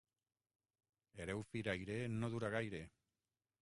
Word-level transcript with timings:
Hereu 1.21 1.45
firaire 1.51 2.01
no 2.19 2.35
dura 2.37 2.55
gaire. 2.61 2.85